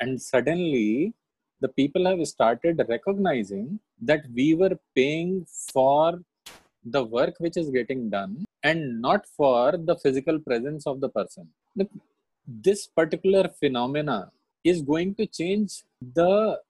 and 0.00 0.20
suddenly 0.20 1.12
the 1.60 1.68
people 1.68 2.06
have 2.06 2.26
started 2.26 2.82
recognizing 2.88 3.80
that 4.00 4.24
we 4.34 4.54
were 4.54 4.78
paying 4.94 5.46
for 5.72 6.20
the 6.84 7.02
work 7.02 7.34
which 7.38 7.56
is 7.56 7.70
getting 7.70 8.10
done 8.10 8.44
and 8.62 9.00
not 9.00 9.26
for 9.26 9.72
the 9.76 9.96
physical 9.96 10.38
presence 10.38 10.86
of 10.86 11.00
the 11.00 11.08
person. 11.08 11.48
Look, 11.74 11.90
this 12.46 12.86
particular 12.86 13.48
phenomena 13.60 14.30
is 14.64 14.82
going 14.82 15.14
to 15.16 15.26
change 15.26 15.82
the 16.14 16.60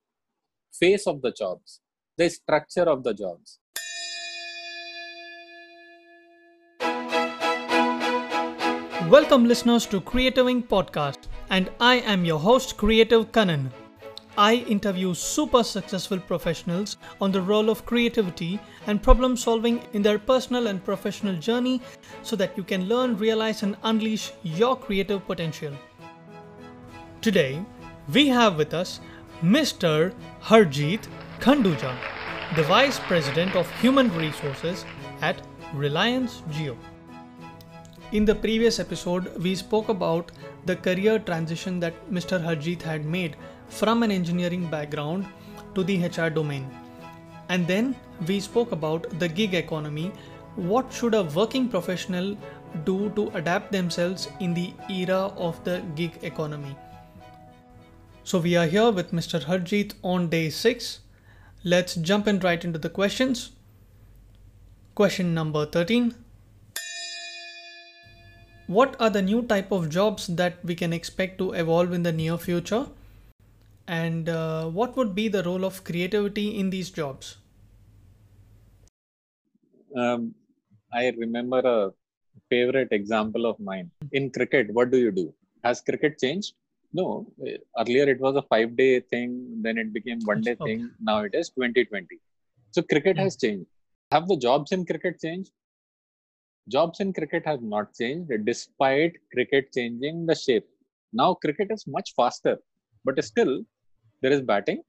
face 0.72 1.06
of 1.06 1.20
the 1.22 1.32
jobs 1.32 1.80
the 2.18 2.30
structure 2.30 2.88
of 2.88 3.02
the 3.04 3.12
jobs. 3.12 3.58
Welcome, 9.10 9.44
listeners, 9.44 9.84
to 9.86 10.00
Creativing 10.00 10.62
Podcast, 10.62 11.28
and 11.50 11.70
I 11.80 11.96
am 11.96 12.24
your 12.24 12.38
host, 12.38 12.76
Creative 12.76 13.30
Kanan. 13.30 13.70
I 14.36 14.56
interview 14.68 15.14
super 15.14 15.62
successful 15.62 16.18
professionals 16.18 16.96
on 17.20 17.32
the 17.32 17.40
role 17.40 17.70
of 17.70 17.86
creativity 17.86 18.60
and 18.86 19.02
problem 19.02 19.36
solving 19.36 19.80
in 19.92 20.02
their 20.02 20.18
personal 20.18 20.66
and 20.66 20.84
professional 20.84 21.36
journey 21.36 21.80
so 22.22 22.36
that 22.36 22.56
you 22.56 22.64
can 22.64 22.88
learn, 22.88 23.16
realize, 23.16 23.62
and 23.62 23.76
unleash 23.84 24.32
your 24.42 24.76
creative 24.76 25.26
potential. 25.26 25.72
Today, 27.22 27.64
we 28.12 28.28
have 28.28 28.56
with 28.56 28.74
us 28.74 29.00
Mr. 29.42 30.12
Harjeet 30.42 31.08
Khanduja, 31.40 31.96
the 32.56 32.62
Vice 32.64 32.98
President 33.00 33.56
of 33.56 33.70
Human 33.80 34.14
Resources 34.16 34.84
at 35.22 35.40
Reliance 35.72 36.42
Jio. 36.50 36.76
In 38.12 38.24
the 38.24 38.34
previous 38.34 38.78
episode, 38.78 39.36
we 39.42 39.54
spoke 39.54 39.88
about 39.88 40.30
the 40.66 40.76
career 40.76 41.18
transition 41.18 41.78
that 41.80 41.94
Mr. 42.10 42.42
Harjeet 42.42 42.82
had 42.82 43.04
made 43.04 43.36
from 43.68 44.02
an 44.02 44.10
engineering 44.10 44.66
background 44.66 45.26
to 45.74 45.84
the 45.84 46.06
HR 46.06 46.28
domain. 46.28 46.68
And 47.48 47.66
then 47.66 47.94
we 48.26 48.40
spoke 48.40 48.72
about 48.72 49.06
the 49.18 49.28
gig 49.28 49.54
economy. 49.54 50.12
What 50.56 50.92
should 50.92 51.14
a 51.14 51.22
working 51.22 51.68
professional 51.68 52.36
do 52.84 53.10
to 53.10 53.30
adapt 53.34 53.72
themselves 53.72 54.28
in 54.40 54.54
the 54.54 54.72
era 54.90 55.32
of 55.36 55.62
the 55.64 55.82
gig 55.94 56.18
economy? 56.22 56.76
So 58.24 58.38
we 58.38 58.56
are 58.56 58.66
here 58.66 58.90
with 58.90 59.12
Mr. 59.12 59.40
Harjeet 59.40 59.94
on 60.02 60.28
day 60.28 60.50
6. 60.50 61.00
Let's 61.62 61.94
jump 61.94 62.26
in 62.26 62.40
right 62.40 62.64
into 62.64 62.78
the 62.78 62.90
questions. 62.90 63.52
Question 64.94 65.34
number 65.34 65.66
13 65.66 66.14
what 68.66 68.96
are 69.00 69.10
the 69.10 69.22
new 69.22 69.42
type 69.42 69.70
of 69.70 69.88
jobs 69.88 70.26
that 70.26 70.64
we 70.64 70.74
can 70.74 70.92
expect 70.92 71.38
to 71.38 71.52
evolve 71.52 71.92
in 71.92 72.02
the 72.02 72.12
near 72.12 72.36
future? 72.36 72.86
And 73.86 74.28
uh, 74.28 74.66
what 74.66 74.96
would 74.96 75.14
be 75.14 75.28
the 75.28 75.42
role 75.42 75.64
of 75.64 75.84
creativity 75.84 76.58
in 76.58 76.70
these 76.70 76.90
jobs? 76.90 77.36
Um, 79.96 80.34
i 80.92 81.08
remember 81.16 81.58
a 81.58 81.90
favorite 82.50 82.88
example 82.90 83.46
of 83.46 83.58
mine. 83.60 83.90
In 84.12 84.30
cricket 84.30 84.72
what 84.72 84.90
do 84.90 84.98
you 84.98 85.10
do? 85.10 85.32
Has 85.64 85.80
cricket 85.80 86.18
changed? 86.18 86.54
No. 86.92 87.26
Earlier 87.78 88.08
it 88.08 88.20
was 88.20 88.36
a 88.36 88.42
5 88.42 88.76
day 88.76 89.00
thing 89.00 89.62
then 89.62 89.78
it 89.78 89.92
became 89.92 90.20
one 90.24 90.42
day 90.42 90.56
okay. 90.60 90.76
thing. 90.76 90.90
Now 91.00 91.20
it 91.20 91.34
is 91.34 91.50
2020 91.50 92.20
so 92.72 92.82
cricket 92.82 93.16
mm. 93.16 93.20
has 93.20 93.36
changed. 93.36 93.66
Have 94.12 94.28
the 94.28 94.36
jobs 94.36 94.72
in 94.72 94.84
cricket 94.84 95.20
changed 95.20 95.52
jobs 96.68 97.00
in 97.00 97.12
cricket 97.12 97.44
have 97.46 97.62
not 97.62 97.94
changed 97.94 98.30
despite 98.44 99.12
cricket 99.32 99.72
changing 99.72 100.26
the 100.26 100.34
shape. 100.34 100.66
Now 101.12 101.34
cricket 101.34 101.68
is 101.70 101.86
much 101.86 102.12
faster, 102.16 102.58
but 103.04 103.22
still 103.24 103.62
there 104.22 104.32
is 104.32 104.40
batting, 104.40 104.82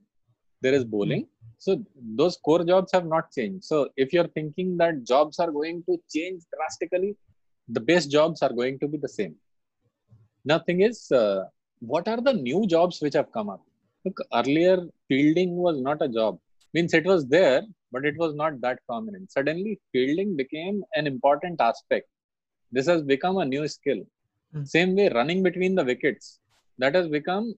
there 0.62 0.74
is 0.74 0.84
bowling. 0.84 1.22
Hmm. 1.22 1.48
So 1.60 1.84
those 2.16 2.38
core 2.38 2.64
jobs 2.64 2.92
have 2.94 3.06
not 3.06 3.32
changed. 3.32 3.66
So 3.66 3.90
if 3.96 4.14
you're 4.14 4.28
thinking 4.28 4.78
that 4.78 5.04
jobs 5.04 5.40
are 5.40 5.52
going 5.52 5.84
to 5.90 5.98
change 6.14 6.44
drastically, 6.56 7.16
the 7.68 7.80
base 7.80 8.06
jobs 8.06 8.42
are 8.42 8.54
going 8.54 8.80
to 8.80 8.88
be 8.88 8.98
the 8.98 9.10
same. 9.10 9.36
Nothing 10.46 10.82
is, 10.82 11.12
uh, 11.12 11.46
what 11.80 12.08
are 12.08 12.22
the 12.22 12.34
new 12.34 12.66
jobs 12.66 13.02
which 13.02 13.14
have 13.14 13.32
come 13.32 13.50
up? 13.50 13.62
Look, 14.06 14.20
earlier 14.34 14.88
fielding 15.08 15.56
was 15.56 15.82
not 15.82 16.02
a 16.02 16.08
job. 16.08 16.40
Means 16.74 16.94
it 16.94 17.06
was 17.06 17.28
there, 17.28 17.64
but 17.92 18.06
it 18.06 18.18
was 18.18 18.36
not 18.36 18.60
that 18.62 18.80
prominent. 18.86 19.32
Suddenly, 19.32 19.80
fielding 19.92 20.36
became 20.36 20.84
an 20.96 21.08
important 21.08 21.60
aspect. 21.62 22.08
This 22.72 22.88
has 22.88 23.02
become 23.02 23.38
a 23.38 23.46
new 23.46 23.68
skill. 23.68 24.02
Mm. 24.54 24.68
Same 24.68 24.96
way, 24.96 25.10
running 25.10 25.44
between 25.44 25.76
the 25.76 25.84
wickets, 25.84 26.40
that 26.78 26.96
has 26.96 27.08
become 27.08 27.54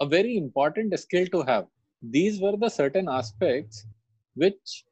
a 0.00 0.06
very 0.06 0.36
important 0.36 0.98
skill 0.98 1.26
to 1.28 1.42
have. 1.42 1.66
These 2.02 2.40
were 2.40 2.56
the 2.56 2.68
certain 2.68 3.08
aspects 3.08 3.86
which 4.34 4.84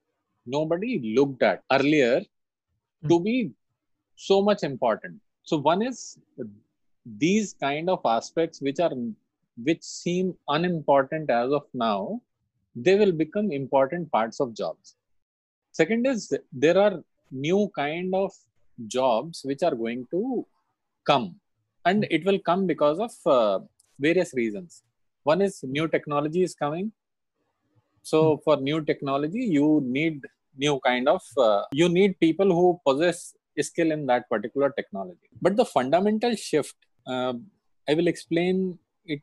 nobody 0.46 1.14
looked 1.16 1.42
at 1.42 1.62
earlier 1.72 2.20
mm. 2.20 3.08
to 3.08 3.20
be 3.20 3.50
so 4.16 4.42
much 4.42 4.62
important. 4.62 5.20
So, 5.42 5.58
one 5.58 5.82
is 5.82 6.18
these 7.18 7.54
kind 7.54 7.88
of 7.88 8.00
aspects 8.04 8.60
which 8.60 8.78
are 8.80 8.92
which 9.62 9.82
seem 9.82 10.34
unimportant 10.48 11.30
as 11.30 11.50
of 11.50 11.64
now 11.74 12.20
they 12.74 12.96
will 12.96 13.12
become 13.12 13.50
important 13.50 14.10
parts 14.10 14.40
of 14.40 14.54
jobs. 14.54 14.96
Second 15.72 16.06
is 16.06 16.32
there 16.52 16.78
are 16.78 17.02
new 17.30 17.70
kind 17.76 18.14
of 18.14 18.32
jobs 18.86 19.42
which 19.44 19.62
are 19.62 19.74
going 19.74 20.06
to 20.10 20.46
come. 21.06 21.36
And 21.84 22.06
it 22.10 22.24
will 22.24 22.38
come 22.38 22.66
because 22.66 22.98
of 22.98 23.12
uh, 23.26 23.60
various 23.98 24.34
reasons. 24.34 24.82
One 25.22 25.40
is 25.42 25.60
new 25.62 25.88
technology 25.88 26.42
is 26.42 26.54
coming. 26.54 26.92
So 28.02 28.36
hmm. 28.36 28.40
for 28.44 28.56
new 28.56 28.82
technology 28.84 29.40
you 29.40 29.82
need 29.84 30.22
new 30.56 30.80
kind 30.84 31.08
of 31.08 31.22
uh, 31.38 31.62
you 31.72 31.88
need 31.88 32.18
people 32.18 32.46
who 32.46 32.80
possess 32.86 33.34
skill 33.60 33.92
in 33.92 34.06
that 34.06 34.28
particular 34.28 34.70
technology. 34.70 35.28
But 35.40 35.56
the 35.56 35.64
fundamental 35.64 36.34
shift 36.34 36.76
uh, 37.06 37.34
i 37.88 37.94
will 37.94 38.08
explain 38.08 38.78
it 39.04 39.22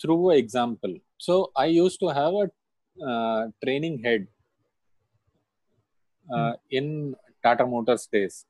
through 0.00 0.30
an 0.30 0.38
example. 0.38 0.94
So 1.18 1.52
i 1.56 1.66
used 1.66 2.00
to 2.00 2.08
have 2.08 2.34
a 2.34 2.50
training 3.62 4.02
head 4.04 4.26
uh, 6.30 6.36
mm. 6.36 6.54
in 6.70 7.14
Tata 7.42 7.66
Motors 7.66 8.06
days. 8.12 8.44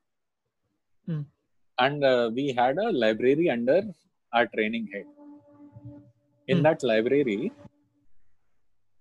Mm. 1.09 1.25
And 1.78 2.04
uh, 2.04 2.31
we 2.34 2.53
had 2.53 2.76
a 2.78 2.91
library 2.91 3.48
under 3.50 3.82
our 4.32 4.47
training 4.47 4.88
head. 4.92 5.04
In 6.48 6.58
mm. 6.58 6.62
that 6.64 6.82
library, 6.82 7.53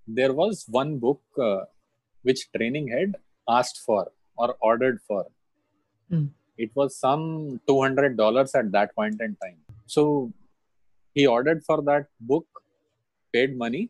there 0.08 0.34
was 0.34 0.66
one 0.70 1.00
book 1.00 1.22
uh, 1.42 1.62
which 2.22 2.52
training 2.56 2.88
head 2.88 3.16
asked 3.50 3.80
for 3.86 4.12
or 4.38 4.56
ordered 4.62 5.00
for. 5.08 5.26
Mm. 6.12 6.30
It 6.58 6.72
was 6.76 6.96
some 6.96 7.60
$200 7.68 8.56
at 8.56 8.72
that 8.72 8.96
point 8.96 9.22
in 9.22 9.36
time. 9.44 9.58
So 9.86 10.32
he 11.14 11.26
ordered 11.26 11.64
for 11.64 11.82
that 11.84 12.08
book, 12.20 12.46
paid 13.34 13.58
money, 13.58 13.90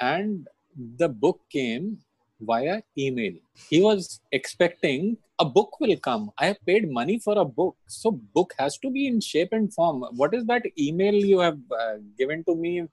and 0.00 0.46
the 0.76 1.08
book 1.08 1.40
came 1.50 1.98
via 2.40 2.82
email. 2.98 3.32
He 3.70 3.80
was 3.80 4.20
expecting 4.32 5.16
a 5.38 5.44
book 5.44 5.80
will 5.80 5.96
come. 5.96 6.30
I 6.38 6.46
have 6.46 6.64
paid 6.66 6.90
money 6.90 7.18
for 7.18 7.38
a 7.38 7.44
book. 7.44 7.76
So 7.86 8.12
book 8.12 8.54
has 8.58 8.78
to 8.78 8.90
be 8.90 9.06
in 9.06 9.20
shape 9.20 9.50
and 9.52 9.72
form. 9.72 10.04
What 10.12 10.34
is 10.34 10.44
that 10.46 10.62
email 10.78 11.14
you 11.14 11.40
have 11.40 11.58
uh, 11.78 11.96
given 12.18 12.44
to 12.44 12.54
me 12.54 12.86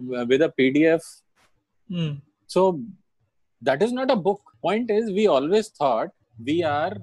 with 0.00 0.42
a 0.42 0.52
PDF? 0.58 1.02
Mm. 1.90 2.20
So 2.46 2.80
that 3.62 3.82
is 3.82 3.92
not 3.92 4.10
a 4.10 4.16
book. 4.16 4.40
Point 4.62 4.90
is 4.90 5.10
we 5.10 5.26
always 5.26 5.68
thought 5.68 6.10
we 6.44 6.62
are 6.62 6.96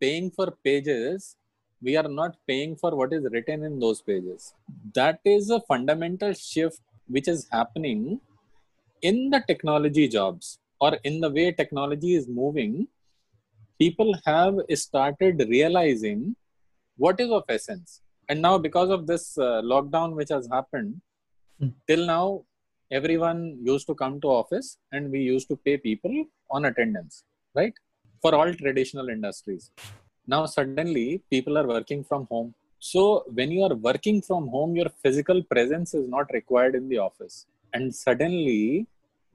paying 0.00 0.30
for 0.30 0.52
pages 0.64 1.36
we 1.82 1.96
are 1.96 2.08
not 2.08 2.36
paying 2.46 2.76
for 2.76 2.94
what 2.96 3.12
is 3.12 3.26
written 3.32 3.62
in 3.62 3.78
those 3.78 4.00
pages 4.02 4.54
that 4.94 5.20
is 5.24 5.50
a 5.50 5.60
fundamental 5.60 6.32
shift 6.32 6.80
which 7.08 7.28
is 7.28 7.46
happening 7.52 8.20
in 9.02 9.30
the 9.30 9.42
technology 9.46 10.08
jobs 10.08 10.58
or 10.80 10.98
in 11.04 11.20
the 11.20 11.30
way 11.30 11.52
technology 11.52 12.14
is 12.14 12.28
moving, 12.28 12.86
people 13.78 14.14
have 14.24 14.54
started 14.74 15.44
realizing 15.48 16.34
what 16.96 17.20
is 17.20 17.30
of 17.30 17.44
essence. 17.48 18.02
And 18.28 18.42
now, 18.42 18.58
because 18.58 18.90
of 18.90 19.06
this 19.06 19.38
uh, 19.38 19.62
lockdown 19.62 20.14
which 20.14 20.30
has 20.30 20.48
happened, 20.50 21.00
mm. 21.62 21.72
till 21.86 22.06
now, 22.06 22.44
everyone 22.90 23.58
used 23.62 23.86
to 23.86 23.94
come 23.94 24.20
to 24.20 24.28
office 24.28 24.78
and 24.92 25.10
we 25.10 25.20
used 25.20 25.48
to 25.48 25.56
pay 25.56 25.76
people 25.76 26.24
on 26.50 26.64
attendance, 26.64 27.24
right? 27.54 27.74
For 28.22 28.34
all 28.34 28.52
traditional 28.54 29.08
industries. 29.08 29.70
Now, 30.26 30.46
suddenly, 30.46 31.22
people 31.30 31.56
are 31.56 31.66
working 31.66 32.02
from 32.02 32.26
home. 32.30 32.54
So, 32.78 33.24
when 33.32 33.50
you 33.52 33.62
are 33.62 33.74
working 33.74 34.20
from 34.22 34.48
home, 34.48 34.74
your 34.74 34.88
physical 35.02 35.42
presence 35.42 35.94
is 35.94 36.08
not 36.08 36.26
required 36.32 36.74
in 36.74 36.88
the 36.88 36.98
office 36.98 37.46
and 37.76 37.94
suddenly 38.04 38.86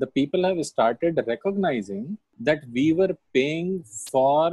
the 0.04 0.10
people 0.18 0.44
have 0.50 0.62
started 0.74 1.24
recognizing 1.34 2.06
that 2.50 2.62
we 2.76 2.86
were 3.00 3.16
paying 3.38 3.72
for 4.12 4.46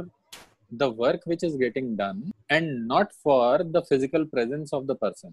the 0.81 0.89
work 1.03 1.21
which 1.31 1.43
is 1.49 1.55
getting 1.65 1.87
done 2.03 2.19
and 2.55 2.87
not 2.93 3.13
for 3.25 3.45
the 3.75 3.83
physical 3.91 4.25
presence 4.35 4.71
of 4.79 4.83
the 4.89 4.97
person 5.05 5.31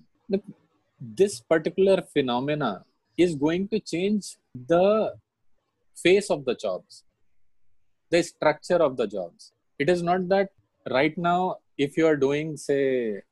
this 1.00 1.40
particular 1.40 2.02
phenomena 2.12 2.84
is 3.16 3.34
going 3.34 3.68
to 3.68 3.78
change 3.80 4.36
the 4.68 5.14
face 5.94 6.30
of 6.30 6.44
the 6.44 6.54
jobs, 6.54 7.04
the 8.10 8.22
structure 8.22 8.76
of 8.76 8.96
the 8.96 9.06
jobs. 9.06 9.52
It 9.78 9.88
is 9.88 10.02
not 10.02 10.28
that 10.28 10.50
right 10.90 11.16
now, 11.16 11.56
if 11.78 11.96
you 11.96 12.06
are 12.06 12.16
doing, 12.16 12.56
say, 12.56 13.22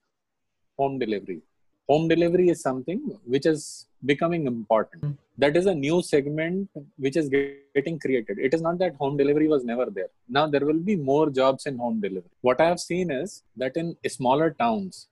home 0.79 0.99
delivery, 0.99 1.43
home 1.89 2.09
delivery 2.09 2.49
is 2.49 2.61
something 2.61 3.19
which 3.25 3.47
is 3.47 3.87
becoming 4.11 4.47
important. 4.47 5.03
Mm. 5.05 5.17
That 5.39 5.57
is 5.57 5.67
a 5.67 5.75
new 5.75 6.03
segment 6.03 6.69
which 7.05 7.17
is 7.17 7.29
getting 7.29 7.99
created. 8.05 8.39
It 8.39 8.53
is 8.55 8.63
not 8.67 8.79
that 8.79 8.95
home 8.97 9.17
delivery 9.17 9.49
was 9.55 9.65
never 9.65 9.87
there. 9.99 10.11
Now 10.29 10.47
there 10.47 10.65
will 10.69 10.83
be 10.91 10.97
more 10.97 11.31
jobs 11.31 11.67
in 11.67 11.77
home 11.79 12.01
delivery. 12.01 12.31
What 12.49 12.61
I 12.61 12.69
have 12.73 12.81
seen 12.81 13.11
is 13.11 13.43
that 13.57 13.77
in 13.77 13.97
smaller 14.19 14.51
towns, 14.65 15.09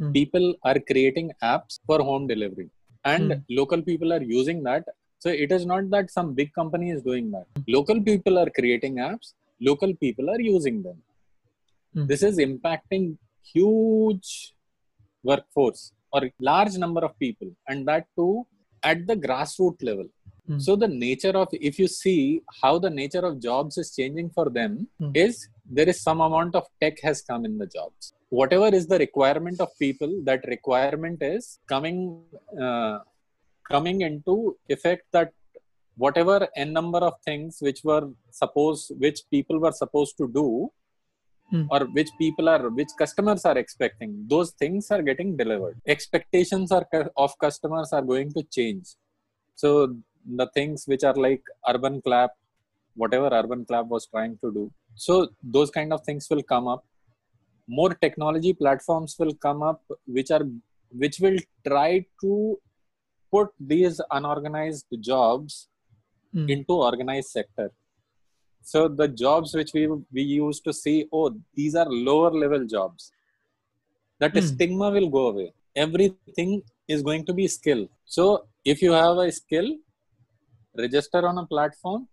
Mm. 0.00 0.12
people 0.18 0.46
are 0.68 0.78
creating 0.90 1.26
apps 1.50 1.74
for 1.88 1.96
home 2.06 2.24
delivery 2.30 2.68
and 3.12 3.26
Mm. 3.30 3.42
local 3.58 3.80
people 3.88 4.10
are 4.16 4.22
using 4.38 4.58
that 4.68 4.84
so 5.22 5.28
it 5.44 5.50
is 5.56 5.64
not 5.72 5.84
that 5.92 6.06
some 6.14 6.28
big 6.38 6.48
company 6.58 6.88
is 6.94 7.00
doing 7.08 7.26
that 7.34 7.46
local 7.76 7.98
people 8.08 8.34
are 8.42 8.50
creating 8.58 8.94
apps 9.08 9.28
local 9.68 9.92
people 10.04 10.26
are 10.34 10.40
using 10.54 10.78
them 10.86 10.98
Mm. 11.94 12.06
this 12.10 12.22
is 12.28 12.38
impacting 12.46 13.04
huge 13.52 14.30
workforce 15.30 15.82
or 16.14 16.20
large 16.50 16.74
number 16.84 17.02
of 17.08 17.12
people 17.24 17.48
and 17.68 17.86
that 17.90 18.04
too 18.18 18.32
at 18.90 19.00
the 19.10 19.16
grassroots 19.26 19.84
level 19.90 20.10
Mm. 20.52 20.56
so 20.64 20.72
the 20.80 20.88
nature 21.04 21.32
of 21.42 21.48
if 21.68 21.74
you 21.80 21.86
see 22.00 22.18
how 22.62 22.72
the 22.84 22.90
nature 22.98 23.22
of 23.28 23.34
jobs 23.46 23.74
is 23.82 23.88
changing 23.98 24.26
for 24.36 24.44
them 24.56 24.72
Mm. 25.02 25.12
is 25.22 25.36
there 25.76 25.88
is 25.92 25.98
some 26.08 26.20
amount 26.26 26.52
of 26.60 26.64
tech 26.82 26.96
has 27.06 27.18
come 27.28 27.42
in 27.48 27.54
the 27.62 27.68
jobs 27.76 28.02
whatever 28.40 28.68
is 28.78 28.84
the 28.92 28.98
requirement 29.04 29.58
of 29.64 29.70
people 29.84 30.12
that 30.28 30.42
requirement 30.54 31.22
is 31.30 31.44
coming 31.72 31.98
uh, 32.66 32.96
coming 33.72 33.98
into 34.08 34.34
effect 34.76 35.04
that 35.16 35.30
whatever 36.04 36.36
n 36.66 36.70
number 36.78 37.02
of 37.08 37.14
things 37.28 37.52
which 37.68 37.80
were 37.90 38.04
supposed 38.42 38.86
which 39.06 39.20
people 39.34 39.58
were 39.64 39.74
supposed 39.82 40.14
to 40.20 40.26
do 40.40 40.46
Hmm. 41.50 41.64
or 41.70 41.80
which 41.96 42.10
people 42.18 42.48
are 42.48 42.70
which 42.70 42.88
customers 42.98 43.44
are 43.44 43.56
expecting. 43.58 44.24
Those 44.28 44.52
things 44.52 44.90
are 44.90 45.02
getting 45.02 45.36
delivered. 45.36 45.76
Expectations 45.86 46.72
are 46.72 46.86
of 47.16 47.38
customers 47.38 47.92
are 47.92 48.00
going 48.02 48.32
to 48.32 48.42
change. 48.44 48.86
So 49.54 49.94
the 50.40 50.46
things 50.54 50.84
which 50.86 51.04
are 51.04 51.14
like 51.14 51.42
UrbanClap 51.68 52.30
whatever 52.96 53.28
UrbanClap 53.28 53.86
was 53.88 54.06
trying 54.06 54.38
to 54.42 54.52
do 54.52 54.72
so 54.94 55.28
those 55.42 55.70
kind 55.70 55.92
of 55.92 56.00
things 56.02 56.28
will 56.30 56.42
come 56.42 56.66
up. 56.66 56.84
More 57.68 57.92
technology 57.94 58.52
platforms 58.52 59.16
will 59.18 59.34
come 59.34 59.62
up 59.62 59.82
which 60.06 60.30
are 60.30 60.44
which 60.90 61.18
will 61.20 61.38
try 61.66 62.06
to 62.22 62.58
put 63.32 63.48
these 63.58 64.00
unorganized 64.10 64.86
jobs 65.00 65.68
Mm. 66.34 66.50
into 66.50 66.72
organized 66.72 67.28
sector 67.28 67.70
so 68.72 68.88
the 68.88 69.08
jobs 69.22 69.54
which 69.58 69.72
we 69.76 69.82
we 70.16 70.22
used 70.22 70.62
to 70.68 70.72
see 70.82 70.96
oh 71.12 71.26
these 71.58 71.74
are 71.82 71.88
lower 72.08 72.30
level 72.44 72.64
jobs. 72.76 73.12
That 74.20 74.32
Hmm. 74.34 74.46
stigma 74.50 74.90
will 74.96 75.08
go 75.18 75.24
away. 75.32 75.48
Everything 75.84 76.62
is 76.94 77.02
going 77.08 77.24
to 77.26 77.34
be 77.40 77.46
skill. 77.48 77.82
So 78.16 78.24
if 78.64 78.82
you 78.86 78.92
have 78.92 79.18
a 79.18 79.30
skill 79.40 79.68
register 80.76 81.26
on 81.30 81.38
a 81.38 81.46
platform 81.46 82.08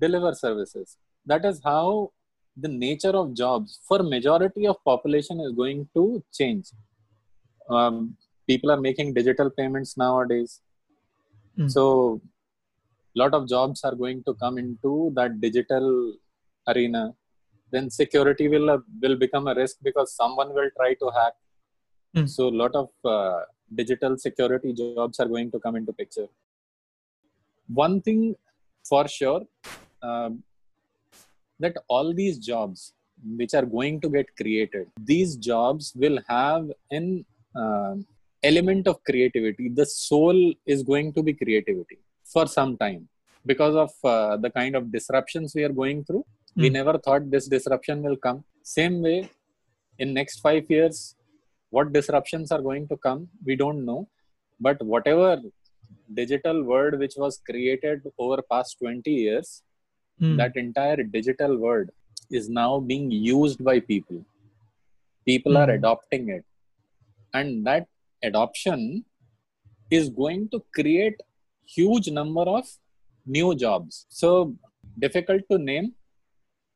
deliver 0.00 0.32
services. 0.34 0.96
That 1.26 1.44
is 1.44 1.60
how 1.64 2.12
the 2.56 2.68
nature 2.68 3.14
of 3.20 3.34
jobs 3.34 3.80
for 3.86 3.98
majority 4.02 4.66
of 4.66 4.76
population 4.84 5.40
is 5.40 5.52
going 5.52 5.88
to 5.94 6.22
change. 6.32 6.66
Um, 7.68 8.16
people 8.46 8.70
are 8.70 8.80
making 8.80 9.14
digital 9.14 9.50
payments 9.50 9.96
nowadays. 9.96 10.60
Mm. 11.58 11.70
so 11.74 11.82
lot 13.14 13.34
of 13.34 13.48
jobs 13.48 13.84
are 13.84 13.94
going 13.94 14.22
to 14.24 14.34
come 14.34 14.58
into 14.58 15.12
that 15.14 15.40
digital 15.40 16.14
arena 16.66 17.14
then 17.70 17.90
security 17.90 18.48
will 18.48 18.70
uh, 18.70 18.78
will 19.02 19.16
become 19.16 19.46
a 19.48 19.54
risk 19.54 19.76
because 19.82 20.14
someone 20.14 20.54
will 20.54 20.70
try 20.76 20.94
to 20.94 21.10
hack. 21.18 21.34
Mm. 22.16 22.28
so 22.28 22.48
a 22.48 22.56
lot 22.62 22.74
of 22.74 22.88
uh, 23.04 23.40
digital 23.74 24.16
security 24.16 24.72
jobs 24.72 25.20
are 25.20 25.28
going 25.28 25.50
to 25.50 25.60
come 25.60 25.76
into 25.76 25.92
picture. 25.92 26.28
One 27.66 28.00
thing 28.00 28.34
for 28.88 29.06
sure 29.06 29.42
um, 30.02 30.42
that 31.60 31.76
all 31.88 32.14
these 32.14 32.38
jobs 32.38 32.94
which 33.36 33.52
are 33.52 33.66
going 33.66 34.00
to 34.00 34.08
get 34.08 34.34
created 34.36 34.86
these 35.04 35.36
jobs 35.36 35.92
will 35.96 36.18
have 36.28 36.70
an 36.90 37.26
um 37.56 38.06
element 38.44 38.86
of 38.86 39.02
creativity. 39.04 39.68
The 39.68 39.84
soul 39.84 40.54
is 40.64 40.82
going 40.82 41.12
to 41.14 41.22
be 41.22 41.32
creativity 41.34 41.98
for 42.32 42.44
some 42.58 42.72
time 42.84 43.02
because 43.50 43.74
of 43.84 43.90
uh, 44.14 44.36
the 44.44 44.50
kind 44.58 44.74
of 44.78 44.90
disruptions 44.96 45.54
we 45.58 45.64
are 45.68 45.76
going 45.82 46.00
through 46.08 46.24
we 46.62 46.68
Mm. 46.68 46.76
never 46.78 46.94
thought 47.04 47.24
this 47.34 47.46
disruption 47.54 47.98
will 48.06 48.18
come 48.26 48.38
same 48.76 48.96
way 49.06 49.18
in 50.02 50.08
next 50.18 50.36
5 50.46 50.64
years 50.74 50.96
what 51.76 51.92
disruptions 51.96 52.48
are 52.54 52.62
going 52.68 52.84
to 52.92 52.96
come 53.06 53.20
we 53.48 53.54
don't 53.62 53.82
know 53.90 54.00
but 54.66 54.78
whatever 54.92 55.30
digital 56.20 56.58
world 56.70 56.94
which 57.02 57.16
was 57.24 57.34
created 57.50 57.98
over 58.24 58.38
past 58.54 58.72
20 58.82 59.14
years 59.26 59.48
Mm. 60.26 60.36
that 60.38 60.54
entire 60.60 61.00
digital 61.16 61.52
world 61.64 61.88
is 62.38 62.46
now 62.62 62.70
being 62.90 63.04
used 63.34 63.60
by 63.68 63.74
people 63.90 64.18
people 65.30 65.54
are 65.60 65.68
Hmm. 65.70 65.76
adopting 65.78 66.24
it 66.36 66.44
and 67.38 67.48
that 67.68 67.84
adoption 68.28 68.80
is 69.98 70.06
going 70.22 70.42
to 70.54 70.58
create 70.78 71.20
huge 71.76 72.08
number 72.10 72.42
of 72.58 72.66
new 73.26 73.54
jobs. 73.54 74.06
So 74.08 74.54
difficult 74.98 75.42
to 75.50 75.58
name 75.58 75.94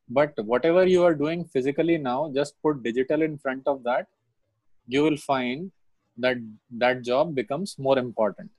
but 0.09 0.33
whatever 0.45 0.85
you 0.85 1.03
are 1.03 1.15
doing 1.15 1.45
physically 1.45 1.97
now 1.97 2.31
just 2.35 2.53
put 2.61 2.83
digital 2.83 3.21
in 3.21 3.37
front 3.37 3.67
of 3.67 3.83
that. 3.83 4.07
You 4.87 5.03
will 5.03 5.17
find 5.17 5.71
that 6.17 6.37
that 6.77 7.03
job 7.03 7.33
becomes 7.35 7.75
more 7.79 7.97
important. 7.97 8.51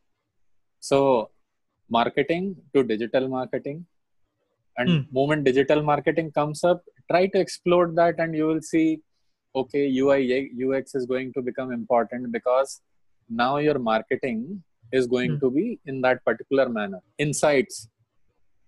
So 0.80 1.30
marketing 1.88 2.56
to 2.74 2.82
digital 2.82 3.28
marketing. 3.28 3.86
And 4.76 4.88
Hmm. 4.88 5.14
moment 5.18 5.44
digital 5.44 5.82
marketing 5.82 6.32
comes 6.32 6.64
up 6.64 6.82
try 7.10 7.26
to 7.32 7.38
explore 7.38 7.88
that 7.98 8.18
and 8.18 8.34
you 8.34 8.46
will 8.50 8.62
see 8.72 8.86
okay 9.60 9.82
ui 10.00 10.20
ux 10.66 10.94
is 10.98 11.04
going 11.12 11.28
to 11.34 11.42
become 11.48 11.70
important 11.72 12.32
because 12.36 12.70
now 13.42 13.52
your 13.66 13.78
marketing 13.78 14.40
is 14.98 15.06
going 15.14 15.32
mm. 15.32 15.40
to 15.40 15.50
be 15.50 15.66
in 15.86 16.00
that 16.06 16.24
particular 16.24 16.68
manner. 16.68 17.00
Insights. 17.18 17.88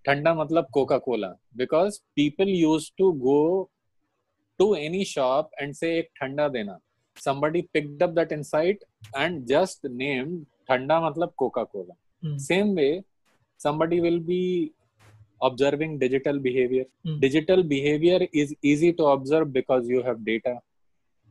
Thanda 0.06 0.32
matlab 0.40 0.66
Coca 0.74 0.98
Cola. 1.00 1.36
Because 1.62 2.00
people 2.20 2.48
used 2.48 2.92
to 2.98 3.14
go 3.14 3.70
to 4.60 4.74
any 4.74 5.04
shop 5.04 5.50
and 5.60 5.76
say, 5.80 5.92
Ek 6.00 6.10
thanda 6.20 6.48
dena. 6.52 6.78
Somebody 7.26 7.62
picked 7.72 8.02
up 8.02 8.14
that 8.14 8.32
insight 8.32 8.82
and 9.14 9.46
just 9.48 9.84
named 9.84 10.46
Thanda 10.68 10.96
matlab 11.06 11.32
Coca 11.38 11.64
Cola. 11.66 11.94
Mm. 12.24 12.40
Same 12.40 12.74
way, 12.74 13.04
somebody 13.56 14.00
will 14.00 14.20
be 14.20 14.72
observing 15.42 15.98
digital 15.98 16.38
behavior. 16.38 16.84
Mm. 17.06 17.20
Digital 17.20 17.62
behavior 17.62 18.20
is 18.32 18.54
easy 18.62 18.92
to 18.94 19.04
observe 19.16 19.52
because 19.52 19.88
you 19.88 20.02
have 20.02 20.24
data. 20.24 20.56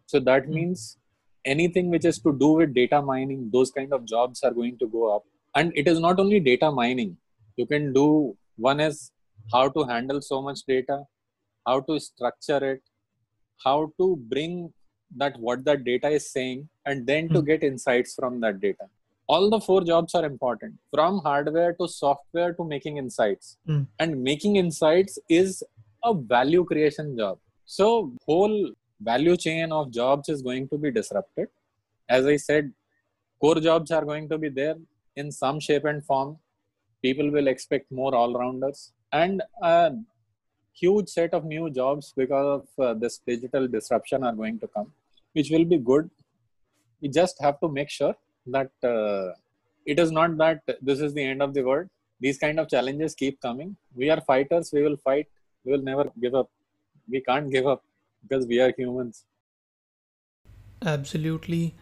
So 0.07 0.19
that 0.19 0.45
hmm. 0.45 0.53
means 0.53 0.97
anything 1.45 1.89
which 1.89 2.05
is 2.05 2.19
to 2.19 2.31
do 2.43 2.49
with 2.59 2.73
data 2.73 3.01
mining 3.01 3.49
those 3.53 3.71
kind 3.71 3.93
of 3.93 4.05
jobs 4.05 4.43
are 4.43 4.51
going 4.51 4.77
to 4.79 4.87
go 4.87 5.15
up. 5.15 5.23
And 5.55 5.71
it 5.75 5.87
is 5.87 5.99
not 5.99 6.19
only 6.19 6.39
data 6.39 6.71
mining. 6.71 7.17
You 7.57 7.65
can 7.65 7.93
do 7.93 8.35
one 8.57 8.79
is 8.79 9.11
how 9.53 9.69
to 9.69 9.83
handle 9.83 10.21
so 10.21 10.41
much 10.41 10.61
data 10.67 11.03
how 11.67 11.79
to 11.81 11.99
structure 11.99 12.59
it 12.73 12.81
how 13.63 13.91
to 13.99 14.05
bring 14.33 14.73
that 15.21 15.39
what 15.39 15.63
that 15.65 15.83
data 15.83 16.09
is 16.09 16.29
saying 16.31 16.67
and 16.85 17.05
then 17.07 17.29
to 17.29 17.41
Mm. 17.41 17.45
get 17.49 17.63
insights 17.63 18.15
from 18.15 18.39
that 18.41 18.59
data. 18.59 18.85
All 19.27 19.49
the 19.53 19.59
four 19.67 19.81
jobs 19.83 20.13
are 20.15 20.25
important 20.25 20.73
from 20.93 21.19
hardware 21.27 21.73
to 21.79 21.87
software 21.87 22.51
to 22.57 22.63
making 22.73 22.97
insights. 23.03 23.57
Mm. 23.69 23.87
and 23.99 24.21
making 24.29 24.55
insights 24.63 25.17
is 25.29 25.63
a 26.03 26.13
value 26.13 26.63
creation 26.71 27.07
job. 27.17 27.39
So 27.77 27.87
whole 28.27 28.57
value 28.99 29.37
chain 29.37 29.71
of 29.71 29.91
jobs 29.91 30.29
is 30.29 30.41
going 30.41 30.67
to 30.69 30.77
be 30.77 30.91
disrupted. 30.91 31.47
As 32.07 32.25
i 32.25 32.37
said 32.37 32.71
core 33.39 33.59
jobs 33.59 33.91
are 33.91 34.05
going 34.05 34.27
to 34.29 34.37
be 34.37 34.49
there 34.49 34.75
in 35.15 35.31
some 35.31 35.59
shape 35.59 35.85
and 35.85 36.03
form. 36.05 36.37
People 37.01 37.29
will 37.31 37.47
expect 37.47 37.91
more 37.91 38.15
all-rounders 38.15 38.91
and 39.11 39.41
a 39.61 39.91
huge 40.73 41.09
set 41.09 41.33
of 41.33 41.45
new 41.45 41.69
jobs 41.69 42.13
because 42.15 42.61
of 42.61 42.85
uh, 42.85 42.93
this 42.93 43.19
digital 43.19 43.67
disruption 43.67 44.23
are 44.23 44.33
going 44.33 44.59
to 44.59 44.67
come 44.67 44.91
which 45.35 45.49
will 45.51 45.65
be 45.65 45.77
good. 45.77 46.09
We 47.01 47.09
just 47.09 47.41
have 47.41 47.59
to 47.59 47.67
make 47.69 47.89
sure 47.89 48.15
that 48.47 48.71
uh, 48.83 49.33
it 49.85 49.99
is 49.99 50.11
not 50.11 50.37
that 50.37 50.61
this 50.81 50.99
is 51.01 51.13
the 51.13 51.23
end 51.23 51.41
of 51.41 51.53
the 51.53 51.63
world. 51.63 51.89
These 52.19 52.37
kind 52.37 52.59
of 52.59 52.69
challenges 52.69 53.13
keep 53.13 53.41
coming. 53.41 53.75
We 53.93 54.09
are 54.09 54.21
fighters. 54.21 54.71
We 54.73 54.81
will 54.81 54.97
fight. 54.97 55.27
We 55.63 55.73
will 55.73 55.85
never 55.91 56.05
give 56.21 56.35
up. 56.35 56.49
We 57.09 57.19
can't 57.21 57.51
give 57.51 57.67
up 57.67 57.83
because 58.27 58.47
we 58.47 58.59
are 58.59 58.73
humans 58.77 59.25
Absolutely. 60.81 61.75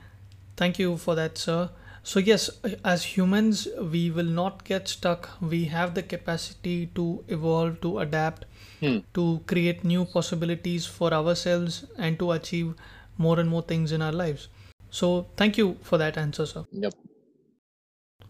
Thank 0.58 0.80
you 0.80 0.98
for 0.98 1.16
that, 1.16 1.38
sir. 1.38 1.70
So, 2.04 2.20
yes, 2.20 2.50
as 2.84 3.04
humans, 3.18 3.68
we 3.80 4.12
will 4.12 4.26
not 4.42 4.64
get 4.66 4.88
stuck. 4.88 5.30
We 5.42 5.66
have 5.66 5.94
the 5.96 6.04
capacity 6.04 6.88
to 6.96 7.24
evolve, 7.28 7.80
to 7.82 8.00
adapt, 8.00 8.46
Hmm. 8.82 8.98
to 9.14 9.42
create 9.48 9.84
new 9.84 10.06
possibilities 10.06 10.86
for 10.86 11.14
ourselves, 11.14 11.86
and 11.98 12.20
to 12.20 12.32
achieve 12.32 12.74
more 13.18 13.40
and 13.40 13.50
more 13.50 13.62
things 13.62 13.92
in 13.92 14.02
our 14.02 14.12
lives. 14.12 14.50
So, 14.92 15.28
thank 15.38 15.58
you 15.58 15.78
for 15.82 15.98
that 15.98 16.18
answer, 16.18 16.46
sir. 16.46 16.66
Yep. 16.72 16.94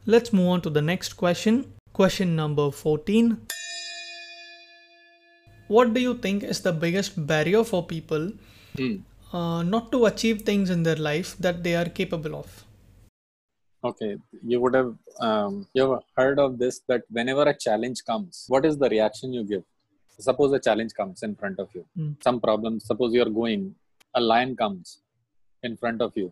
Let's 0.06 0.32
move 0.32 0.48
on 0.48 0.62
to 0.62 0.70
the 0.70 0.82
next 0.82 1.18
question. 1.18 1.74
Question 1.92 2.38
number 2.38 2.72
14. 2.72 3.46
What 5.76 5.94
do 5.96 6.00
you 6.08 6.14
think 6.26 6.44
is 6.44 6.60
the 6.68 6.74
biggest 6.86 7.14
barrier 7.34 7.64
for 7.72 7.82
people 7.94 8.24
Hmm. 8.78 8.94
uh, 9.38 9.62
not 9.74 9.86
to 9.94 10.00
achieve 10.12 10.40
things 10.50 10.70
in 10.76 10.82
their 10.88 11.00
life 11.10 11.30
that 11.46 11.58
they 11.66 11.74
are 11.82 11.90
capable 12.00 12.36
of? 12.42 12.50
Okay, 13.90 14.12
you 14.52 14.58
would 14.64 14.76
have 14.80 14.92
um, 15.28 15.54
you 15.78 15.84
have 15.92 16.04
heard 16.20 16.38
of 16.46 16.58
this 16.62 16.76
that 16.92 17.02
whenever 17.18 17.44
a 17.54 17.56
challenge 17.66 18.00
comes, 18.10 18.46
what 18.54 18.66
is 18.70 18.78
the 18.84 18.90
reaction 18.96 19.34
you 19.38 19.44
give? 19.54 19.64
Suppose 20.28 20.52
a 20.60 20.62
challenge 20.68 20.94
comes 21.00 21.24
in 21.28 21.34
front 21.42 21.58
of 21.64 21.70
you, 21.78 21.84
Hmm. 21.98 22.12
some 22.28 22.40
problem. 22.48 22.80
Suppose 22.90 23.14
you 23.18 23.24
are 23.28 23.34
going, 23.42 23.64
a 24.22 24.22
lion 24.32 24.52
comes 24.64 24.94
in 25.70 25.76
front 25.82 26.02
of 26.08 26.12
you. 26.22 26.28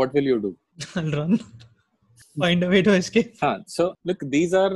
What 0.00 0.14
will 0.14 0.26
you 0.32 0.38
do? 0.46 0.52
I'll 1.00 1.12
run. 1.20 1.34
Find 2.44 2.62
a 2.68 2.70
way 2.74 2.82
to 2.88 2.94
escape. 3.02 3.30
Huh. 3.44 3.58
So 3.76 3.84
look, 4.08 4.20
these 4.36 4.54
are 4.62 4.72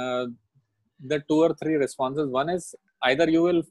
uh, 0.00 0.24
the 1.12 1.18
two 1.28 1.40
or 1.48 1.52
three 1.62 1.76
responses. 1.86 2.28
One 2.40 2.50
is 2.58 2.64
either 3.02 3.28
you 3.28 3.42
will 3.42 3.62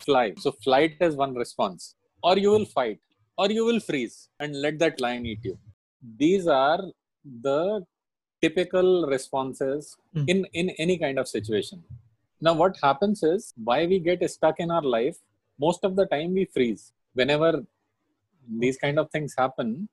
fly. 0.00 0.34
So 0.38 0.52
flight 0.52 0.96
is 1.00 1.16
one 1.16 1.34
response, 1.34 1.94
or 2.22 2.36
you 2.38 2.50
will 2.50 2.64
fight, 2.64 3.00
or 3.36 3.50
you 3.50 3.64
will 3.64 3.80
freeze 3.80 4.28
and 4.40 4.60
let 4.60 4.78
that 4.80 5.00
lion 5.00 5.26
eat 5.26 5.44
you. 5.44 5.58
These 6.16 6.46
are 6.46 6.82
the 7.48 7.84
typical 8.40 9.06
responses 9.14 9.96
Hmm. 10.14 10.24
in 10.32 10.44
in 10.60 10.70
any 10.84 10.96
kind 11.04 11.18
of 11.18 11.28
situation. 11.36 11.82
Now, 12.40 12.54
what 12.54 12.76
happens 12.82 13.22
is 13.22 13.52
why 13.68 13.78
we 13.86 13.98
get 13.98 14.20
stuck 14.30 14.60
in 14.60 14.70
our 14.70 14.86
life. 14.96 15.16
Most 15.66 15.84
of 15.88 15.96
the 15.96 16.06
time, 16.06 16.34
we 16.34 16.44
freeze. 16.56 16.92
Whenever 17.14 17.50
these 18.64 18.78
kind 18.78 18.98
of 18.98 19.10
things 19.10 19.34
happen, 19.36 19.88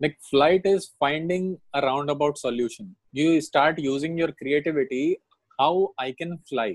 like 0.00 0.16
flight 0.20 0.62
is 0.64 0.92
finding 0.98 1.58
a 1.74 1.80
roundabout 1.82 2.36
solution 2.38 2.94
you 3.12 3.40
start 3.40 3.78
using 3.78 4.16
your 4.20 4.30
creativity 4.40 5.04
how 5.60 5.72
i 6.04 6.10
can 6.20 6.32
fly 6.50 6.70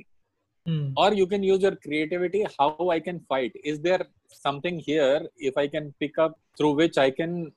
Hmm. 0.67 0.91
or 0.97 1.13
you 1.13 1.25
can 1.25 1.43
use 1.43 1.61
your 1.61 1.75
creativity 1.77 2.45
how 2.59 2.89
i 2.91 2.99
can 2.99 3.21
fight. 3.29 3.53
Is 3.63 3.79
there 3.79 4.05
something 4.29 4.79
here 4.79 5.21
if 5.37 5.57
i 5.57 5.65
can 5.65 5.93
pick 5.97 6.17
up 6.17 6.37
through 6.57 6.73
which 6.79 6.97
i 6.97 7.09
can 7.09 7.53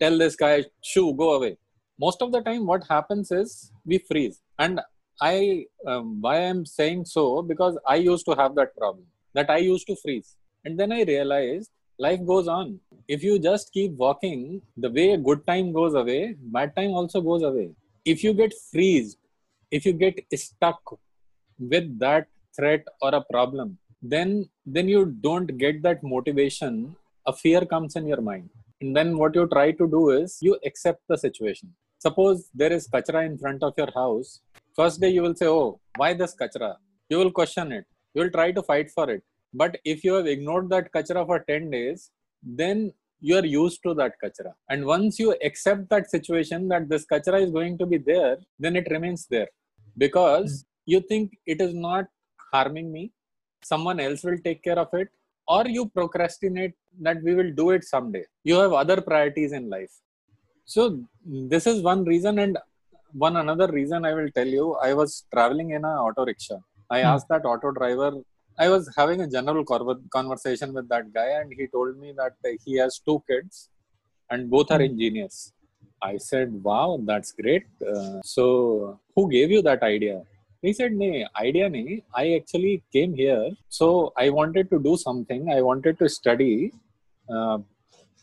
tell 0.00 0.16
this 0.16 0.36
guy 0.36 0.64
shoo 0.80 1.12
go 1.14 1.34
away. 1.34 1.58
Most 2.00 2.22
of 2.22 2.32
the 2.32 2.40
time 2.40 2.66
what 2.66 2.86
happens 2.88 3.30
is 3.30 3.72
we 3.84 3.98
freeze. 3.98 4.40
And 4.58 4.80
i 5.20 5.66
um, 5.86 6.22
why 6.22 6.36
i'm 6.46 6.64
saying 6.64 7.04
so 7.04 7.42
because 7.42 7.76
i 7.86 7.96
used 7.96 8.24
to 8.30 8.34
have 8.40 8.54
that 8.54 8.74
problem 8.76 9.04
that 9.34 9.50
i 9.50 9.58
used 9.58 9.86
to 9.88 9.96
freeze. 9.96 10.36
And 10.64 10.80
then 10.80 10.92
i 10.92 11.02
realized 11.02 11.70
life 11.98 12.24
goes 12.24 12.48
on. 12.48 12.80
If 13.06 13.22
you 13.22 13.38
just 13.38 13.70
keep 13.70 13.92
walking 13.92 14.62
the 14.78 14.90
way 14.90 15.10
a 15.10 15.18
good 15.18 15.46
time 15.46 15.72
goes 15.72 15.92
away 15.92 16.36
bad 16.56 16.74
time 16.74 16.92
also 17.02 17.20
goes 17.20 17.42
away. 17.42 17.68
If 18.06 18.24
you 18.24 18.32
get 18.32 18.54
freezed 18.72 19.18
if 19.70 19.84
you 19.84 19.92
get 19.92 20.24
stuck 20.34 20.80
with 21.58 21.98
that 21.98 22.28
threat 22.56 22.84
or 23.02 23.14
a 23.14 23.24
problem 23.32 23.78
then 24.02 24.48
then 24.64 24.88
you 24.88 25.06
don't 25.20 25.56
get 25.58 25.82
that 25.82 26.02
motivation. 26.02 26.96
A 27.26 27.32
fear 27.32 27.64
comes 27.64 27.96
in 27.96 28.06
your 28.06 28.20
mind. 28.20 28.50
And 28.80 28.94
then 28.96 29.16
what 29.16 29.34
you 29.34 29.46
try 29.48 29.72
to 29.72 29.88
do 29.88 30.10
is 30.10 30.38
you 30.40 30.58
accept 30.64 31.00
the 31.08 31.16
situation. 31.16 31.72
Suppose 31.98 32.50
there 32.54 32.72
is 32.72 32.88
kachra 32.88 33.24
in 33.24 33.38
front 33.38 33.62
of 33.62 33.74
your 33.76 33.90
house. 33.94 34.40
First 34.74 35.00
day 35.00 35.10
you 35.10 35.22
will 35.22 35.34
say 35.34 35.46
oh 35.46 35.80
why 35.96 36.12
this 36.14 36.34
kachra? 36.40 36.76
You 37.08 37.18
will 37.18 37.30
question 37.30 37.72
it. 37.72 37.84
You 38.14 38.22
will 38.22 38.30
try 38.30 38.52
to 38.52 38.62
fight 38.62 38.90
for 38.90 39.10
it. 39.10 39.22
But 39.54 39.78
if 39.84 40.04
you 40.04 40.14
have 40.14 40.26
ignored 40.26 40.68
that 40.70 40.92
kachra 40.92 41.24
for 41.26 41.40
10 41.48 41.70
days 41.70 42.10
then 42.42 42.92
you 43.20 43.36
are 43.36 43.46
used 43.46 43.82
to 43.84 43.94
that 43.94 44.12
kachra. 44.22 44.52
And 44.68 44.84
once 44.84 45.18
you 45.18 45.34
accept 45.42 45.88
that 45.90 46.10
situation 46.10 46.68
that 46.68 46.88
this 46.88 47.06
kachra 47.10 47.42
is 47.42 47.50
going 47.50 47.78
to 47.78 47.86
be 47.86 47.98
there 47.98 48.36
then 48.58 48.76
it 48.76 48.88
remains 48.90 49.26
there. 49.26 49.48
Because 49.96 50.66
you 50.84 51.00
think 51.00 51.32
it 51.46 51.60
is 51.60 51.74
not 51.74 52.04
harming 52.52 52.92
me 52.96 53.04
someone 53.62 53.98
else 54.06 54.22
will 54.24 54.38
take 54.46 54.62
care 54.62 54.78
of 54.78 54.88
it 54.94 55.08
or 55.48 55.62
you 55.76 55.82
procrastinate 55.98 56.74
that 57.00 57.22
we 57.22 57.34
will 57.34 57.52
do 57.52 57.70
it 57.70 57.84
someday. 57.84 58.24
You 58.44 58.56
have 58.56 58.72
other 58.72 59.00
priorities 59.00 59.52
in 59.52 59.68
life. 59.70 59.92
So 60.64 60.98
this 61.24 61.66
is 61.66 61.82
one 61.82 62.04
reason 62.04 62.38
and 62.38 62.58
one 63.12 63.36
another 63.36 63.68
reason 63.68 64.04
i 64.04 64.12
will 64.14 64.30
tell 64.38 64.46
you. 64.46 64.74
I 64.88 64.92
was 64.94 65.24
traveling 65.32 65.70
in 65.70 65.84
an 65.84 65.96
auto 66.06 66.24
rickshaw. 66.26 66.58
I 66.90 67.00
Hmm. 67.00 67.06
asked 67.12 67.28
that 67.28 67.44
auto 67.44 67.70
driver 67.80 68.10
i 68.58 68.68
was 68.72 68.84
having 68.96 69.20
a 69.20 69.28
general 69.36 69.64
conversation 70.16 70.72
with 70.76 70.88
that 70.92 71.06
guy 71.16 71.28
and 71.38 71.52
he 71.58 71.66
told 71.66 71.98
me 72.02 72.12
that 72.20 72.34
he 72.64 72.74
has 72.82 72.92
two 73.06 73.22
kids 73.30 73.68
and 74.30 74.50
both 74.50 74.70
are 74.70 74.78
Hmm. 74.78 74.90
engineers. 74.90 75.52
I 76.02 76.16
said 76.18 76.48
wow 76.62 76.98
that's 77.10 77.32
great. 77.32 77.64
Uh, 77.92 78.20
so 78.24 78.98
who 79.14 79.30
gave 79.36 79.50
you 79.50 79.62
that 79.62 79.82
idea 79.82 80.22
he 80.62 80.72
said 80.72 80.92
nee 80.92 81.26
idea 81.46 81.68
nahi. 81.70 82.02
I 82.14 82.34
actually 82.38 82.82
came 82.92 83.14
here 83.14 83.50
so 83.68 84.12
i 84.16 84.28
wanted 84.30 84.70
to 84.70 84.78
do 84.88 84.96
something. 84.96 85.42
I 85.56 85.60
wanted 85.62 85.98
to 86.02 86.08
study 86.08 86.72
uh, 87.34 87.58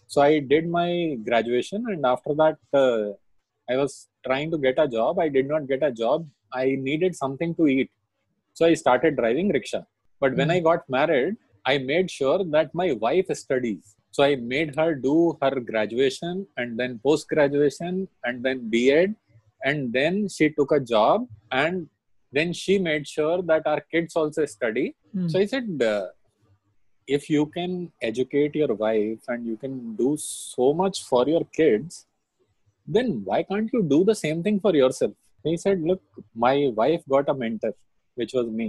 so 0.07 0.21
i 0.21 0.39
did 0.39 0.67
my 0.79 1.17
graduation 1.27 1.85
and 1.93 2.05
after 2.05 2.33
that 2.41 2.57
uh, 2.73 3.05
i 3.71 3.77
was 3.81 4.07
trying 4.27 4.51
to 4.51 4.57
get 4.57 4.77
a 4.77 4.87
job. 4.87 5.19
I 5.19 5.29
did 5.29 5.47
not 5.47 5.67
get 5.67 5.83
a 5.83 5.91
job. 5.91 6.27
I 6.53 6.75
needed 6.87 7.15
something 7.15 7.55
to 7.55 7.67
eat 7.67 7.89
so 8.53 8.65
i 8.65 8.73
started 8.73 9.15
driving 9.15 9.49
rickshaw. 9.49 9.83
But 10.21 10.35
when 10.35 10.49
Hmm. 10.49 10.57
i 10.57 10.59
got 10.69 10.81
married 10.97 11.35
i 11.65 11.77
made 11.77 12.09
sure 12.11 12.39
that 12.55 12.73
my 12.81 12.91
wife 13.05 13.29
studies. 13.43 13.95
So 14.15 14.23
i 14.23 14.35
made 14.35 14.75
her 14.79 14.89
do 14.95 15.37
her 15.41 15.53
graduation 15.69 16.45
and 16.57 16.77
then 16.79 16.99
post 17.05 17.27
graduation 17.27 18.07
and 18.25 18.43
then 18.45 18.69
B.Ed 18.69 19.15
and 19.65 19.91
then 19.97 20.27
she 20.35 20.49
took 20.57 20.71
a 20.71 20.79
job 20.79 21.27
and 21.51 21.87
then 22.37 22.51
she 22.61 22.75
made 22.89 23.05
sure 23.15 23.39
that 23.51 23.63
our 23.71 23.81
kids 23.93 24.15
also 24.21 24.43
study. 24.57 24.85
Hmm. 25.13 25.27
so 25.31 25.39
i 25.43 25.45
said 25.53 25.67
uh, 25.93 26.05
if 27.15 27.23
you 27.33 27.43
can 27.55 27.71
educate 28.09 28.53
your 28.61 28.73
wife 28.83 29.23
and 29.33 29.45
you 29.49 29.55
can 29.63 29.73
do 30.01 30.09
so 30.25 30.65
much 30.81 30.97
for 31.09 31.23
your 31.33 31.43
kids 31.59 32.05
then 32.95 33.09
why 33.29 33.39
can't 33.49 33.69
you 33.75 33.81
do 33.95 33.99
the 34.09 34.15
same 34.21 34.39
thing 34.45 34.59
for 34.59 34.73
yourself? 34.75 35.11
He 35.43 35.55
said 35.63 35.81
look 35.89 36.01
my 36.45 36.55
wife 36.79 37.03
got 37.13 37.29
a 37.33 37.33
mentor 37.33 37.73
which 38.15 38.33
was 38.37 38.47
me. 38.59 38.67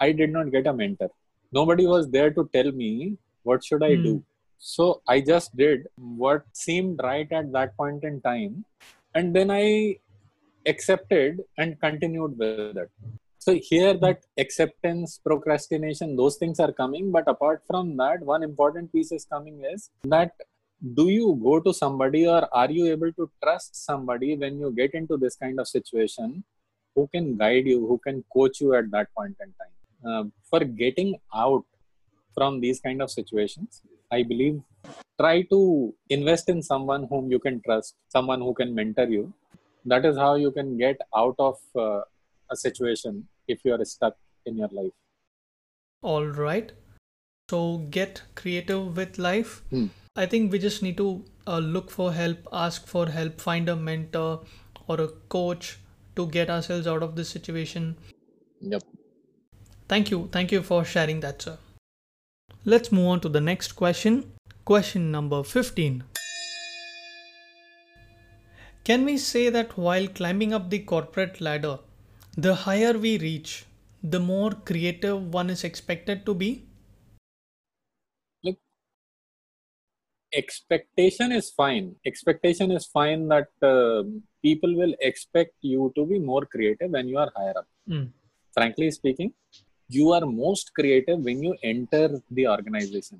I 0.00 0.12
did 0.20 0.30
not 0.36 0.50
get 0.54 0.66
a 0.66 0.72
mentor. 0.72 1.10
Nobody 1.58 1.86
was 1.86 2.08
there 2.16 2.30
to 2.38 2.48
tell 2.56 2.70
me 2.82 2.90
what 3.44 3.64
should 3.68 3.82
i 3.90 3.94
Hmm. 3.96 4.02
do. 4.08 4.14
So 4.58 4.84
i 5.14 5.20
just 5.32 5.56
did 5.62 5.86
what 6.22 6.42
seemed 6.64 7.00
right 7.10 7.30
at 7.40 7.52
that 7.56 7.76
point 7.76 8.04
in 8.10 8.20
time. 8.30 8.64
And 9.14 9.36
then 9.36 9.50
i 9.50 9.66
accepted 10.66 11.40
and 11.58 11.80
continued 11.80 12.38
with 12.38 12.76
it. 12.76 12.90
So 13.38 13.54
here 13.54 13.94
that 13.94 14.20
acceptance 14.38 15.18
procrastination 15.24 16.14
those 16.14 16.36
things 16.36 16.60
are 16.60 16.72
coming 16.72 17.10
but 17.10 17.26
apart 17.26 17.62
from 17.66 17.96
that 17.96 18.20
one 18.20 18.42
important 18.44 18.92
piece 18.92 19.10
is 19.10 19.24
coming 19.24 19.64
is 19.64 19.90
that 20.04 20.30
do 20.94 21.08
you 21.08 21.38
go 21.42 21.58
to 21.60 21.74
somebody 21.74 22.26
or 22.26 22.48
are 22.52 22.70
you 22.70 22.86
able 22.86 23.12
to 23.14 23.28
trust 23.42 23.74
somebody 23.74 24.36
when 24.36 24.60
you 24.60 24.70
get 24.70 24.94
into 24.94 25.16
this 25.16 25.34
kind 25.34 25.58
of 25.58 25.66
situation 25.66 26.44
who 26.94 27.08
can 27.12 27.36
guide 27.36 27.66
you 27.66 27.80
who 27.86 27.98
can 28.06 28.24
coach 28.32 28.60
you 28.60 28.74
at 28.74 28.90
that 28.92 29.08
point 29.16 29.36
in 29.40 29.52
time? 29.60 29.76
Uh, 30.04 30.24
for 30.48 30.60
getting 30.60 31.16
out 31.34 31.64
from 32.34 32.60
these 32.60 32.80
kind 32.80 33.02
of 33.02 33.10
situations 33.10 33.82
i 34.12 34.22
believe 34.22 34.60
try 35.20 35.42
to 35.42 35.92
invest 36.10 36.48
in 36.48 36.62
someone 36.62 37.08
whom 37.10 37.30
you 37.30 37.40
can 37.40 37.60
trust 37.66 37.96
someone 38.08 38.40
who 38.40 38.54
can 38.54 38.72
mentor 38.72 39.08
you 39.16 39.32
that 39.84 40.04
is 40.04 40.16
how 40.16 40.34
you 40.34 40.50
can 40.50 40.76
get 40.78 41.00
out 41.16 41.34
of 41.38 41.58
uh, 41.76 42.00
a 42.50 42.56
situation 42.56 43.26
if 43.48 43.64
you 43.64 43.72
are 43.74 43.84
stuck 43.84 44.16
in 44.46 44.56
your 44.56 44.68
life 44.72 44.92
All 46.02 46.26
right. 46.26 46.72
So 47.50 47.78
get 47.90 48.22
creative 48.34 48.96
with 48.96 49.18
life. 49.18 49.62
Hmm. 49.70 49.86
I 50.16 50.26
think 50.26 50.50
we 50.50 50.58
just 50.58 50.82
need 50.82 50.96
to 50.96 51.24
uh, 51.46 51.58
look 51.58 51.90
for 51.90 52.12
help, 52.12 52.48
ask 52.52 52.86
for 52.86 53.06
help, 53.06 53.40
find 53.40 53.68
a 53.68 53.76
mentor 53.76 54.40
or 54.88 55.00
a 55.00 55.08
coach 55.36 55.78
to 56.16 56.26
get 56.26 56.50
ourselves 56.50 56.86
out 56.86 57.02
of 57.02 57.14
this 57.14 57.28
situation. 57.28 57.96
yep 58.60 58.82
Thank 59.88 60.10
you. 60.10 60.28
Thank 60.32 60.52
you 60.52 60.62
for 60.62 60.84
sharing 60.84 61.20
that, 61.20 61.42
sir. 61.42 61.58
Let's 62.64 62.90
move 62.90 63.08
on 63.08 63.20
to 63.20 63.28
the 63.28 63.40
next 63.40 63.72
question. 63.72 64.32
Question 64.64 65.10
number 65.10 65.42
15. 65.42 66.04
Can 68.84 69.04
we 69.04 69.16
say 69.18 69.48
that 69.48 69.76
while 69.76 70.06
climbing 70.08 70.52
up 70.52 70.70
the 70.70 70.78
corporate 70.80 71.40
ladder, 71.40 71.78
the 72.36 72.54
higher 72.54 72.92
we 72.98 73.18
reach, 73.18 73.64
the 74.02 74.20
more 74.20 74.50
creative 74.52 75.32
one 75.32 75.50
is 75.50 75.64
expected 75.64 76.24
to 76.26 76.34
be? 76.34 76.64
look 78.44 78.58
expectation 80.40 81.30
is 81.38 81.50
fine 81.50 81.94
expectation 82.10 82.70
is 82.70 82.86
fine 82.86 83.28
that 83.28 83.48
uh, 83.62 84.02
people 84.42 84.74
will 84.80 84.94
expect 85.00 85.54
you 85.60 85.92
to 85.96 86.06
be 86.06 86.18
more 86.18 86.44
creative 86.54 86.90
when 86.90 87.06
you 87.12 87.18
are 87.24 87.30
higher 87.36 87.56
up 87.62 87.68
Mm. 87.88 88.06
frankly 88.56 88.88
speaking 88.98 89.30
you 89.96 90.06
are 90.16 90.24
most 90.24 90.72
creative 90.78 91.18
when 91.28 91.42
you 91.46 91.52
enter 91.72 92.04
the 92.38 92.44
organization 92.54 93.18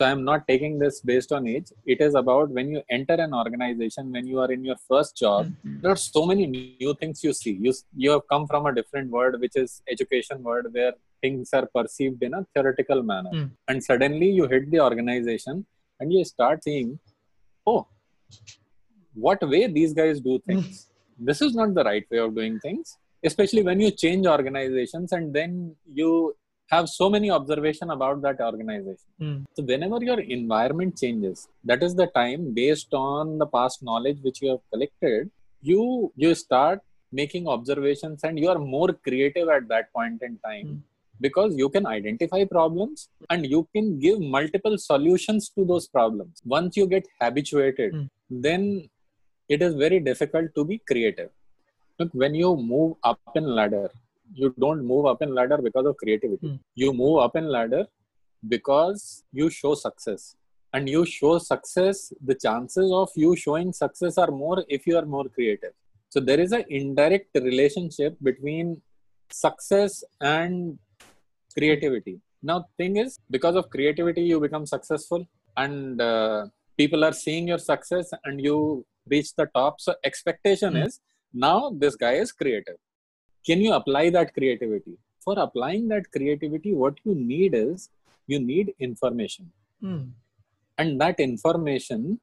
so 0.00 0.06
i'm 0.08 0.22
not 0.28 0.42
taking 0.50 0.74
this 0.82 0.96
based 1.10 1.32
on 1.36 1.46
age. 1.54 1.68
It 1.94 2.00
is 2.06 2.14
about 2.20 2.50
when 2.56 2.68
you 2.74 2.80
enter 2.96 3.16
an 3.24 3.32
organization 3.40 4.12
when 4.16 4.26
you 4.32 4.38
are 4.44 4.50
in 4.56 4.62
your 4.68 4.76
first 4.90 5.12
job 5.22 5.42
Mhm. 5.48 5.74
there 5.82 5.92
are 5.94 6.02
so 6.04 6.20
many 6.30 6.44
new 6.54 6.92
things 7.00 7.22
you 7.26 7.32
see. 7.40 7.54
You 7.66 7.72
you 8.04 8.10
have 8.14 8.22
come 8.32 8.44
from 8.52 8.68
a 8.70 8.72
different 8.78 9.10
world 9.16 9.34
which 9.44 9.56
is 9.62 9.70
education 9.94 10.38
world 10.48 10.66
where 10.76 10.92
things 11.24 11.50
are 11.58 11.66
perceived 11.78 12.22
in 12.28 12.34
a 12.38 12.42
theoretical 12.54 13.00
manner. 13.12 13.32
Mm. 13.38 13.48
and 13.70 13.84
suddenly 13.90 14.30
you 14.38 14.46
hit 14.54 14.64
the 14.74 14.80
organization 14.88 15.56
and 16.00 16.14
you 16.16 16.22
start 16.32 16.64
seeing 16.68 16.90
oh 17.72 17.80
what 19.26 19.40
way 19.54 19.66
these 19.78 19.92
guys 20.02 20.20
do 20.30 20.38
things. 20.48 20.86
This 21.28 21.40
is 21.42 21.54
not 21.60 21.74
the 21.78 21.84
right 21.84 22.06
way 22.12 22.18
of 22.26 22.34
doing 22.40 22.58
things 22.66 22.96
especially 23.28 23.62
when 23.62 23.78
you 23.84 23.90
change 24.02 24.26
organizations 24.26 25.12
and 25.16 25.26
then 25.38 25.50
you 26.00 26.10
have 26.72 26.88
so 26.88 27.06
many 27.14 27.30
observation 27.38 27.90
about 27.96 28.18
that 28.26 28.38
organization 28.48 29.08
Mm. 29.26 29.38
so 29.56 29.62
whenever 29.70 29.98
your 30.08 30.20
environment 30.38 30.92
changes 31.02 31.38
that 31.70 31.82
is 31.86 31.94
the 32.02 32.08
time 32.20 32.42
based 32.60 32.92
on 33.00 33.38
the 33.42 33.48
past 33.56 33.82
knowledge 33.88 34.20
which 34.26 34.38
you 34.42 34.50
have 34.52 34.62
collected 34.72 35.30
you 35.70 35.82
you 36.24 36.30
start 36.44 36.78
making 37.20 37.44
observations 37.56 38.22
and 38.28 38.38
you 38.42 38.48
are 38.52 38.60
more 38.76 38.90
creative 39.08 39.48
at 39.56 39.64
that 39.72 39.86
point 39.98 40.20
in 40.28 40.34
time 40.48 40.68
Mm. 40.70 40.78
because 41.26 41.50
you 41.62 41.68
can 41.74 41.86
identify 41.96 42.42
problems 42.56 42.98
and 43.32 43.46
you 43.54 43.60
can 43.74 43.86
give 44.04 44.18
multiple 44.36 44.76
solutions 44.90 45.48
to 45.56 45.64
those 45.70 45.86
problems 45.96 46.34
once 46.56 46.78
you 46.80 46.86
get 46.94 47.04
habituated 47.22 47.92
Mm. 47.98 48.06
then 48.46 48.62
it 49.54 49.60
is 49.66 49.74
very 49.84 49.98
difficult 50.10 50.48
to 50.58 50.62
be 50.70 50.76
creative 50.90 51.30
look 52.00 52.12
when 52.22 52.34
you 52.42 52.50
move 52.72 52.90
up 53.10 53.38
in 53.40 53.46
ladder 53.58 53.86
you 54.34 54.54
don't 54.58 54.84
move 54.84 55.06
up 55.06 55.22
in 55.22 55.34
ladder 55.34 55.58
because 55.58 55.86
of 55.86 55.96
creativity. 55.96 56.46
Mm. 56.46 56.60
you 56.74 56.92
move 56.92 57.18
up 57.18 57.34
in 57.36 57.46
ladder 57.48 57.86
because 58.48 59.24
you 59.32 59.50
show 59.50 59.74
success. 59.74 60.36
And 60.72 60.88
you 60.88 61.04
show 61.04 61.38
success 61.38 62.12
the 62.24 62.34
chances 62.34 62.92
of 62.92 63.08
you 63.16 63.34
showing 63.36 63.72
success 63.72 64.16
are 64.18 64.30
more 64.30 64.64
if 64.68 64.86
you 64.86 64.96
are 64.96 65.04
more 65.04 65.24
creative. 65.28 65.72
So 66.10 66.20
there 66.20 66.38
is 66.38 66.52
an 66.52 66.64
indirect 66.68 67.30
relationship 67.34 68.16
between 68.22 68.80
success 69.30 70.04
and 70.20 70.78
creativity. 71.56 72.20
Now 72.42 72.66
thing 72.78 72.96
is 72.96 73.18
because 73.30 73.56
of 73.56 73.68
creativity 73.70 74.22
you 74.22 74.40
become 74.40 74.64
successful 74.66 75.26
and 75.56 76.00
uh, 76.00 76.46
people 76.76 77.04
are 77.04 77.12
seeing 77.12 77.48
your 77.48 77.58
success 77.58 78.10
and 78.24 78.40
you 78.40 78.86
reach 79.08 79.34
the 79.34 79.46
top. 79.54 79.80
So 79.80 79.94
expectation 80.04 80.74
Mm. 80.74 80.86
is 80.86 81.00
now 81.32 81.70
this 81.82 81.96
guy 81.96 82.14
is 82.14 82.32
creative 82.32 82.76
can 83.46 83.60
you 83.60 83.72
apply 83.74 84.10
that 84.10 84.34
creativity? 84.34 84.98
For 85.24 85.38
applying 85.38 85.88
that 85.88 86.10
creativity 86.10 86.74
what 86.74 86.94
you 87.04 87.14
need 87.14 87.54
is 87.54 87.90
you 88.26 88.38
need 88.38 88.74
information. 88.78 89.50
Mm. 89.82 90.10
and 90.80 91.00
that 91.00 91.18
information 91.20 92.20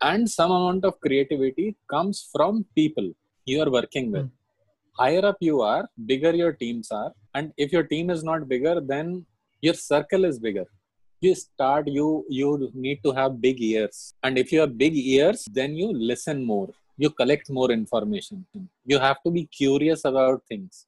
and 0.00 0.30
some 0.34 0.50
amount 0.50 0.84
of 0.88 0.98
creativity 1.00 1.66
comes 1.92 2.28
from 2.32 2.64
people 2.74 3.08
you 3.44 3.60
are 3.64 3.70
working 3.70 4.06
with. 4.14 4.26
Mm. 4.26 4.30
higher 5.00 5.24
up 5.30 5.36
you 5.48 5.56
are 5.60 5.84
bigger 6.10 6.32
your 6.34 6.52
teams 6.52 6.90
are. 6.90 7.12
And 7.34 7.52
if 7.64 7.72
your 7.72 7.84
team 7.92 8.10
is 8.14 8.24
not 8.28 8.48
bigger 8.52 8.74
then 8.92 9.26
your 9.60 9.74
circle 9.74 10.24
is 10.24 10.38
bigger. 10.46 10.66
You 11.20 11.34
start 11.34 11.88
you 11.98 12.08
you 12.28 12.70
need 12.86 13.02
to 13.04 13.12
have 13.20 13.40
big 13.46 13.60
ears. 13.60 14.14
And 14.22 14.38
if 14.38 14.52
you 14.52 14.60
have 14.64 14.76
big 14.84 14.96
ears 14.96 15.46
then 15.60 15.76
you 15.82 15.92
listen 15.92 16.44
more 16.52 16.70
you 16.98 17.10
collect 17.10 17.48
more 17.50 17.70
information. 17.70 18.46
You 18.84 18.98
have 18.98 19.22
to 19.24 19.30
be 19.30 19.46
curious 19.46 20.04
about 20.04 20.42
things. 20.48 20.86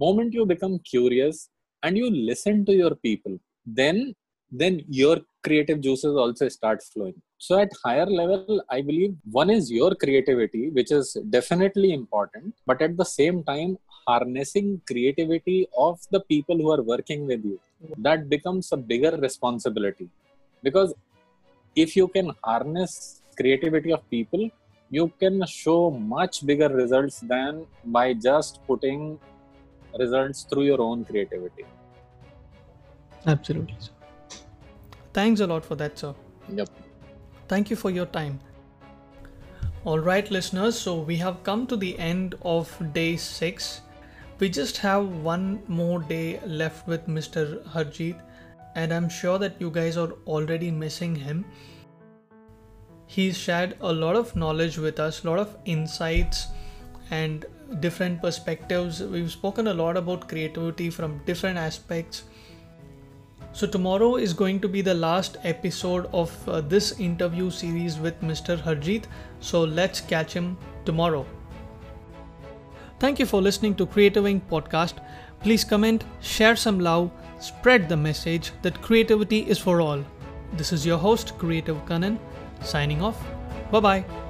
Moment 0.00 0.32
you 0.32 0.46
become 0.46 0.78
curious 0.78 1.50
and 1.82 1.98
you 1.98 2.08
listen 2.10 2.64
to 2.66 2.72
your 2.72 2.94
people 2.94 3.38
then 3.66 4.14
then 4.50 4.82
your 4.88 5.18
creative 5.44 5.80
juices 5.80 6.14
also 6.16 6.48
start 6.48 6.82
flowing. 6.82 7.20
So 7.36 7.58
at 7.58 7.70
higher 7.84 8.06
level 8.06 8.62
i 8.70 8.80
believe 8.80 9.12
one 9.40 9.50
is 9.50 9.70
your 9.70 9.94
creativity 9.94 10.70
which 10.70 10.90
is 10.98 11.16
definitely 11.36 11.90
important 11.92 12.54
but 12.66 12.80
at 12.86 12.96
the 12.96 13.04
same 13.04 13.44
time 13.50 13.76
harnessing 14.08 14.68
creativity 14.90 15.58
of 15.86 15.98
the 16.14 16.20
people 16.32 16.56
who 16.56 16.70
are 16.76 16.82
working 16.82 17.26
with 17.26 17.44
you. 17.44 17.60
That 18.06 18.28
becomes 18.28 18.72
a 18.72 18.76
bigger 18.76 19.12
responsibility. 19.26 20.08
Because 20.62 20.94
if 21.76 21.94
you 21.94 22.08
can 22.08 22.32
harness 22.42 23.22
creativity 23.38 23.92
of 23.92 24.08
people 24.10 24.48
you 24.90 25.12
can 25.20 25.44
show 25.46 25.90
much 25.90 26.44
bigger 26.46 26.68
results 26.68 27.20
than 27.20 27.66
by 27.84 28.12
just 28.14 28.60
putting 28.66 29.18
results 29.98 30.44
through 30.44 30.64
your 30.64 30.80
own 30.80 31.04
creativity 31.04 31.64
Absolutely. 33.26 33.74
Sir. 33.78 33.90
Thanks 35.12 35.40
a 35.40 35.46
lot 35.46 35.64
for 35.64 35.74
that, 35.74 35.98
sir. 35.98 36.14
yep 36.48 36.68
Thank 37.48 37.70
you 37.70 37.76
for 37.76 37.90
your 37.90 38.04
time. 38.04 38.40
All 39.84 39.98
right, 39.98 40.30
listeners, 40.30 40.78
so 40.78 40.96
we 40.96 41.16
have 41.16 41.42
come 41.44 41.66
to 41.68 41.76
the 41.76 41.98
end 41.98 42.34
of 42.42 42.70
day 42.92 43.16
six. 43.16 43.80
We 44.38 44.50
just 44.50 44.76
have 44.78 45.08
one 45.08 45.62
more 45.66 46.00
day 46.00 46.40
left 46.46 46.86
with 46.86 47.06
Mr. 47.06 47.64
Harjeet, 47.68 48.20
and 48.74 48.92
I'm 48.92 49.08
sure 49.08 49.38
that 49.38 49.58
you 49.58 49.70
guys 49.70 49.96
are 49.96 50.12
already 50.26 50.70
missing 50.70 51.16
him. 51.16 51.46
He's 53.08 53.38
shared 53.38 53.76
a 53.80 53.90
lot 53.90 54.16
of 54.16 54.36
knowledge 54.36 54.76
with 54.76 55.00
us, 55.00 55.24
a 55.24 55.30
lot 55.30 55.38
of 55.38 55.56
insights 55.64 56.48
and 57.10 57.46
different 57.80 58.20
perspectives. 58.20 59.02
We've 59.02 59.32
spoken 59.32 59.68
a 59.68 59.72
lot 59.74 59.96
about 59.96 60.28
creativity 60.28 60.90
from 60.90 61.22
different 61.24 61.56
aspects. 61.56 62.24
So, 63.52 63.66
tomorrow 63.66 64.16
is 64.16 64.34
going 64.34 64.60
to 64.60 64.68
be 64.68 64.82
the 64.82 64.92
last 64.92 65.38
episode 65.42 66.10
of 66.12 66.30
uh, 66.46 66.60
this 66.60 67.00
interview 67.00 67.50
series 67.50 67.98
with 67.98 68.20
Mr. 68.20 68.60
Harjeet. 68.60 69.04
So, 69.40 69.64
let's 69.64 70.02
catch 70.02 70.34
him 70.34 70.58
tomorrow. 70.84 71.24
Thank 73.00 73.18
you 73.18 73.24
for 73.24 73.40
listening 73.40 73.74
to 73.76 73.86
Creative 73.86 74.24
Inc. 74.24 74.42
podcast. 74.50 75.02
Please 75.40 75.64
comment, 75.64 76.04
share 76.20 76.56
some 76.56 76.78
love, 76.78 77.10
spread 77.40 77.88
the 77.88 77.96
message 77.96 78.52
that 78.60 78.82
creativity 78.82 79.48
is 79.48 79.58
for 79.58 79.80
all. 79.80 80.04
This 80.52 80.72
is 80.74 80.84
your 80.84 80.98
host, 80.98 81.38
Creative 81.38 81.76
Kanan, 81.86 82.18
signing 82.62 83.02
off. 83.02 83.18
Bye 83.70 83.80
bye. 83.80 84.27